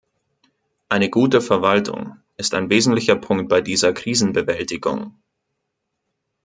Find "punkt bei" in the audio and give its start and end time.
3.15-3.61